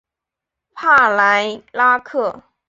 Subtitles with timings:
[0.73, 2.41] 帕莱拉克。